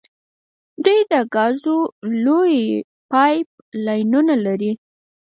[0.83, 1.77] دوی د ګازو
[2.25, 2.65] لویې
[3.11, 3.47] پایپ
[3.85, 4.71] لاینونه لري.